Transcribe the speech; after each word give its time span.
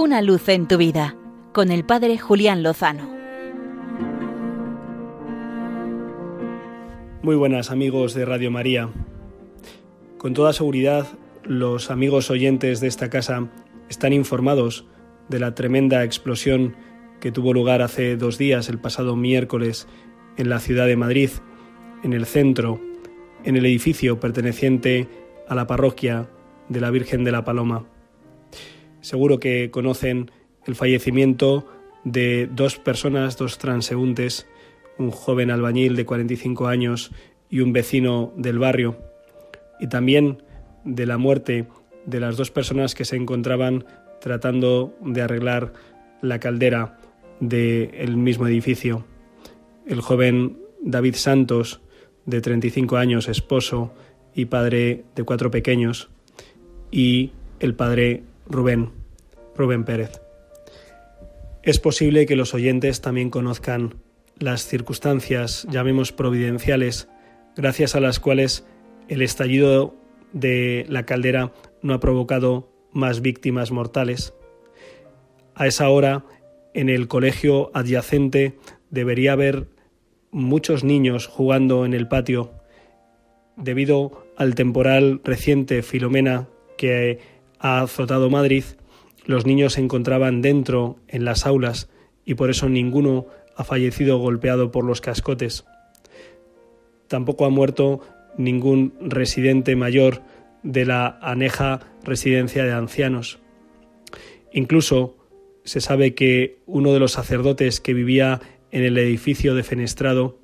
Una 0.00 0.22
luz 0.22 0.48
en 0.48 0.68
tu 0.68 0.76
vida 0.76 1.16
con 1.52 1.72
el 1.72 1.84
Padre 1.84 2.18
Julián 2.18 2.62
Lozano. 2.62 3.10
Muy 7.20 7.34
buenas 7.34 7.72
amigos 7.72 8.14
de 8.14 8.24
Radio 8.24 8.52
María. 8.52 8.90
Con 10.16 10.34
toda 10.34 10.52
seguridad, 10.52 11.08
los 11.42 11.90
amigos 11.90 12.30
oyentes 12.30 12.78
de 12.78 12.86
esta 12.86 13.10
casa 13.10 13.48
están 13.88 14.12
informados 14.12 14.86
de 15.28 15.40
la 15.40 15.56
tremenda 15.56 16.04
explosión 16.04 16.76
que 17.18 17.32
tuvo 17.32 17.52
lugar 17.52 17.82
hace 17.82 18.16
dos 18.16 18.38
días, 18.38 18.68
el 18.68 18.78
pasado 18.78 19.16
miércoles, 19.16 19.88
en 20.36 20.48
la 20.48 20.60
ciudad 20.60 20.86
de 20.86 20.94
Madrid, 20.94 21.30
en 22.04 22.12
el 22.12 22.24
centro, 22.24 22.80
en 23.42 23.56
el 23.56 23.66
edificio 23.66 24.20
perteneciente 24.20 25.08
a 25.48 25.56
la 25.56 25.66
parroquia 25.66 26.30
de 26.68 26.80
la 26.80 26.92
Virgen 26.92 27.24
de 27.24 27.32
la 27.32 27.44
Paloma. 27.44 27.84
Seguro 29.00 29.40
que 29.40 29.70
conocen 29.70 30.30
el 30.66 30.74
fallecimiento 30.74 31.66
de 32.04 32.48
dos 32.52 32.78
personas, 32.78 33.36
dos 33.36 33.58
transeúntes, 33.58 34.46
un 34.98 35.10
joven 35.10 35.50
albañil 35.50 35.96
de 35.96 36.04
45 36.04 36.66
años 36.66 37.12
y 37.50 37.60
un 37.60 37.72
vecino 37.72 38.32
del 38.36 38.58
barrio, 38.58 38.98
y 39.80 39.88
también 39.88 40.42
de 40.84 41.06
la 41.06 41.18
muerte 41.18 41.66
de 42.06 42.20
las 42.20 42.36
dos 42.36 42.50
personas 42.50 42.94
que 42.94 43.04
se 43.04 43.16
encontraban 43.16 43.84
tratando 44.20 44.94
de 45.00 45.22
arreglar 45.22 45.72
la 46.22 46.40
caldera 46.40 46.98
del 47.40 48.16
mismo 48.16 48.46
edificio. 48.46 49.04
El 49.86 50.00
joven 50.00 50.58
David 50.82 51.14
Santos, 51.14 51.80
de 52.26 52.40
35 52.40 52.96
años, 52.96 53.28
esposo 53.28 53.92
y 54.34 54.46
padre 54.46 55.04
de 55.14 55.22
cuatro 55.22 55.50
pequeños, 55.50 56.10
y 56.90 57.32
el 57.60 57.74
padre 57.74 58.22
Rubén, 58.48 58.90
Rubén 59.56 59.84
Pérez. 59.84 60.20
Es 61.62 61.78
posible 61.78 62.26
que 62.26 62.36
los 62.36 62.54
oyentes 62.54 63.00
también 63.00 63.30
conozcan 63.30 63.96
las 64.38 64.66
circunstancias, 64.66 65.66
llamemos 65.70 66.12
providenciales, 66.12 67.08
gracias 67.56 67.94
a 67.94 68.00
las 68.00 68.20
cuales 68.20 68.64
el 69.08 69.22
estallido 69.22 69.94
de 70.32 70.86
la 70.88 71.04
caldera 71.04 71.52
no 71.82 71.94
ha 71.94 72.00
provocado 72.00 72.72
más 72.92 73.20
víctimas 73.20 73.70
mortales. 73.70 74.34
A 75.54 75.66
esa 75.66 75.88
hora, 75.88 76.24
en 76.74 76.88
el 76.88 77.08
colegio 77.08 77.70
adyacente 77.74 78.56
debería 78.90 79.32
haber 79.32 79.68
muchos 80.30 80.84
niños 80.84 81.26
jugando 81.26 81.84
en 81.84 81.94
el 81.94 82.08
patio. 82.08 82.52
Debido 83.56 84.26
al 84.36 84.54
temporal 84.54 85.20
reciente 85.24 85.82
Filomena 85.82 86.48
que 86.76 87.18
ha 87.58 87.80
azotado 87.80 88.30
Madrid, 88.30 88.64
los 89.24 89.46
niños 89.46 89.74
se 89.74 89.80
encontraban 89.80 90.42
dentro 90.42 90.96
en 91.06 91.24
las 91.24 91.46
aulas 91.46 91.88
y 92.24 92.34
por 92.34 92.50
eso 92.50 92.68
ninguno 92.68 93.26
ha 93.56 93.64
fallecido 93.64 94.18
golpeado 94.18 94.70
por 94.70 94.84
los 94.84 95.00
cascotes. 95.00 95.64
Tampoco 97.08 97.44
ha 97.44 97.50
muerto 97.50 98.00
ningún 98.36 98.94
residente 99.00 99.76
mayor 99.76 100.22
de 100.62 100.86
la 100.86 101.18
aneja 101.20 101.80
residencia 102.04 102.64
de 102.64 102.72
ancianos. 102.72 103.38
Incluso 104.52 105.16
se 105.64 105.80
sabe 105.80 106.14
que 106.14 106.58
uno 106.66 106.92
de 106.92 107.00
los 107.00 107.12
sacerdotes 107.12 107.80
que 107.80 107.94
vivía 107.94 108.40
en 108.70 108.84
el 108.84 108.96
edificio 108.96 109.54
defenestrado 109.54 110.38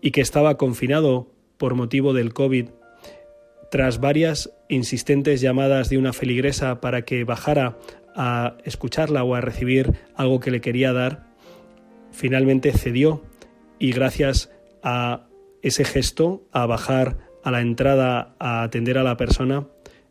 y 0.00 0.10
que 0.10 0.20
estaba 0.20 0.58
confinado 0.58 1.28
por 1.56 1.74
motivo 1.74 2.12
del 2.12 2.34
COVID, 2.34 2.68
tras 3.72 4.00
varias 4.00 4.52
insistentes 4.68 5.40
llamadas 5.40 5.88
de 5.88 5.96
una 5.96 6.12
feligresa 6.12 6.82
para 6.82 7.06
que 7.06 7.24
bajara 7.24 7.78
a 8.14 8.58
escucharla 8.64 9.24
o 9.24 9.34
a 9.34 9.40
recibir 9.40 9.94
algo 10.14 10.40
que 10.40 10.50
le 10.50 10.60
quería 10.60 10.92
dar, 10.92 11.30
finalmente 12.10 12.72
cedió 12.72 13.22
y 13.78 13.92
gracias 13.92 14.50
a 14.82 15.26
ese 15.62 15.86
gesto, 15.86 16.46
a 16.52 16.66
bajar 16.66 17.16
a 17.42 17.50
la 17.50 17.62
entrada 17.62 18.36
a 18.38 18.62
atender 18.62 18.98
a 18.98 19.04
la 19.04 19.16
persona, 19.16 19.66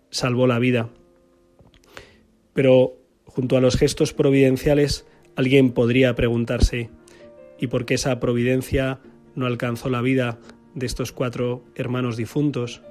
salvó 0.10 0.48
la 0.48 0.58
vida. 0.58 0.90
Pero 2.54 2.98
junto 3.26 3.58
a 3.58 3.62
los 3.62 3.78
gestos 3.78 4.12
providenciales, 4.12 5.06
alguien 5.36 5.70
podría 5.70 6.16
preguntarse, 6.16 6.90
¿y 7.60 7.68
por 7.68 7.86
qué 7.86 7.94
esa 7.94 8.20
providencia 8.20 9.02
no 9.36 9.46
alcanzó 9.46 9.92
la 9.92 10.02
vida 10.02 10.40
de 10.74 10.88
estos 10.88 11.12
cuatro 11.12 11.64
hermanos 11.76 12.18
difuntos? 12.18 12.82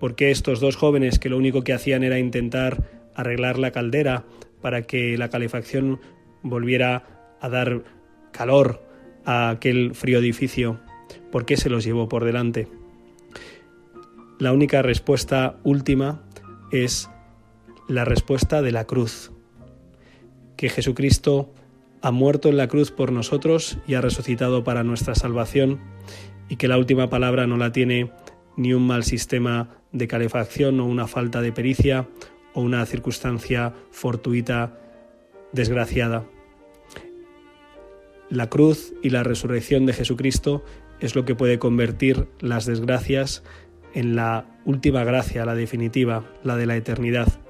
¿Por 0.00 0.16
qué 0.16 0.30
estos 0.30 0.58
dos 0.58 0.76
jóvenes 0.76 1.18
que 1.18 1.28
lo 1.28 1.36
único 1.36 1.62
que 1.62 1.74
hacían 1.74 2.02
era 2.02 2.18
intentar 2.18 3.10
arreglar 3.14 3.58
la 3.58 3.70
caldera 3.70 4.24
para 4.60 4.82
que 4.82 5.16
la 5.16 5.28
calefacción 5.28 6.00
volviera 6.42 7.36
a 7.40 7.48
dar 7.48 7.84
calor 8.32 8.82
a 9.24 9.50
aquel 9.50 9.94
frío 9.94 10.18
edificio, 10.18 10.80
¿por 11.30 11.44
qué 11.44 11.56
se 11.56 11.70
los 11.70 11.84
llevó 11.84 12.08
por 12.08 12.24
delante? 12.24 12.68
La 14.38 14.52
única 14.52 14.82
respuesta 14.82 15.58
última 15.64 16.22
es 16.72 17.10
la 17.88 18.04
respuesta 18.04 18.62
de 18.62 18.72
la 18.72 18.86
cruz, 18.86 19.32
que 20.56 20.68
Jesucristo 20.68 21.52
ha 22.00 22.10
muerto 22.10 22.48
en 22.48 22.56
la 22.56 22.68
cruz 22.68 22.90
por 22.90 23.12
nosotros 23.12 23.78
y 23.86 23.94
ha 23.94 24.00
resucitado 24.00 24.64
para 24.64 24.84
nuestra 24.84 25.14
salvación, 25.14 25.80
y 26.48 26.56
que 26.56 26.68
la 26.68 26.78
última 26.78 27.10
palabra 27.10 27.46
no 27.46 27.56
la 27.56 27.72
tiene 27.72 28.10
ni 28.56 28.72
un 28.72 28.86
mal 28.86 29.04
sistema 29.04 29.79
de 29.92 30.08
calefacción 30.08 30.80
o 30.80 30.86
una 30.86 31.06
falta 31.06 31.40
de 31.40 31.52
pericia 31.52 32.08
o 32.54 32.60
una 32.60 32.84
circunstancia 32.86 33.74
fortuita 33.90 34.78
desgraciada. 35.52 36.24
La 38.28 38.48
cruz 38.48 38.94
y 39.02 39.10
la 39.10 39.22
resurrección 39.22 39.86
de 39.86 39.92
Jesucristo 39.92 40.64
es 41.00 41.16
lo 41.16 41.24
que 41.24 41.34
puede 41.34 41.58
convertir 41.58 42.28
las 42.40 42.66
desgracias 42.66 43.42
en 43.94 44.14
la 44.14 44.46
última 44.64 45.02
gracia, 45.02 45.44
la 45.44 45.54
definitiva, 45.54 46.24
la 46.44 46.56
de 46.56 46.66
la 46.66 46.76
eternidad. 46.76 47.40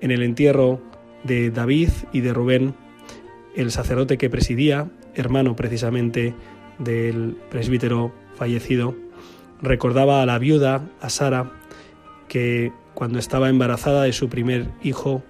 En 0.00 0.10
el 0.10 0.22
entierro 0.22 0.82
de 1.24 1.50
David 1.50 1.90
y 2.12 2.20
de 2.20 2.34
Rubén, 2.34 2.74
el 3.56 3.70
sacerdote 3.70 4.18
que 4.18 4.30
presidía, 4.30 4.90
hermano 5.14 5.56
precisamente 5.56 6.34
del 6.78 7.36
presbítero 7.50 8.12
fallecido, 8.34 8.94
recordaba 9.62 10.22
a 10.22 10.26
la 10.26 10.38
viuda, 10.38 10.88
a 11.00 11.10
Sara, 11.10 11.52
que 12.28 12.72
cuando 12.94 13.18
estaba 13.18 13.48
embarazada 13.48 14.04
de 14.04 14.12
su 14.12 14.28
primer 14.28 14.68
hijo 14.82 15.22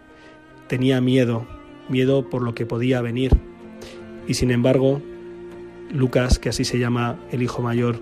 tenía 0.69 1.01
miedo, 1.01 1.47
miedo 1.89 2.29
por 2.29 2.43
lo 2.43 2.55
que 2.55 2.67
podía 2.67 3.01
venir 3.01 3.37
y 4.31 4.35
sin 4.35 4.53
embargo, 4.53 5.03
Lucas, 5.93 6.39
que 6.39 6.51
así 6.51 6.65
se 6.65 6.79
llama 6.79 7.19
el 7.33 7.43
hijo 7.43 7.63
mayor, 7.63 7.99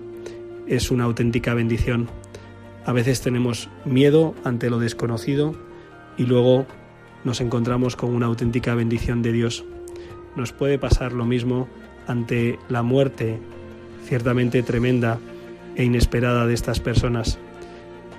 es 0.67 0.91
una 0.91 1.05
auténtica 1.05 1.55
bendición. 1.55 2.07
A 2.85 2.93
veces 2.93 3.21
tenemos 3.21 3.67
miedo 3.83 4.35
ante 4.43 4.69
lo 4.69 4.77
desconocido 4.77 5.55
y 6.17 6.25
luego 6.25 6.67
nos 7.23 7.41
encontramos 7.41 7.95
con 7.95 8.13
una 8.13 8.27
auténtica 8.27 8.75
bendición 8.75 9.23
de 9.23 9.31
Dios. 9.31 9.65
Nos 10.35 10.51
puede 10.51 10.77
pasar 10.77 11.13
lo 11.13 11.25
mismo 11.25 11.67
ante 12.05 12.59
la 12.69 12.83
muerte 12.83 13.39
ciertamente 14.05 14.61
tremenda 14.61 15.19
e 15.79 15.83
inesperada 15.85 16.45
de 16.45 16.53
estas 16.53 16.81
personas, 16.81 17.39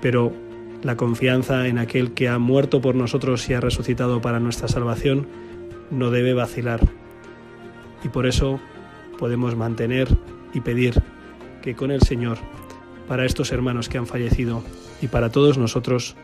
pero 0.01 0.33
la 0.81 0.97
confianza 0.97 1.67
en 1.67 1.77
aquel 1.77 2.13
que 2.13 2.27
ha 2.27 2.39
muerto 2.39 2.81
por 2.81 2.95
nosotros 2.95 3.47
y 3.49 3.53
ha 3.53 3.61
resucitado 3.61 4.19
para 4.19 4.39
nuestra 4.39 4.67
salvación 4.67 5.27
no 5.91 6.09
debe 6.09 6.33
vacilar 6.33 6.81
y 8.03 8.09
por 8.09 8.25
eso 8.25 8.59
podemos 9.19 9.55
mantener 9.55 10.07
y 10.55 10.61
pedir 10.61 11.03
que 11.61 11.75
con 11.75 11.91
el 11.91 12.01
Señor, 12.01 12.39
para 13.07 13.25
estos 13.25 13.51
hermanos 13.51 13.89
que 13.89 13.99
han 13.99 14.07
fallecido 14.07 14.63
y 14.99 15.07
para 15.07 15.29
todos 15.29 15.59
nosotros, 15.59 16.15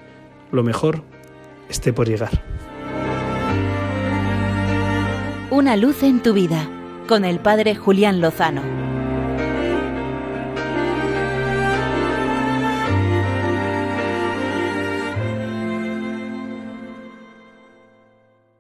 lo 0.52 0.64
mejor 0.64 1.04
esté 1.70 1.94
por 1.94 2.08
llegar. 2.08 2.42
Una 5.52 5.76
luz 5.76 6.02
en 6.02 6.24
tu 6.24 6.34
vida 6.34 6.68
con 7.08 7.26
el 7.26 7.40
Padre 7.40 7.76
Julián 7.76 8.22
Lozano. 8.22 8.87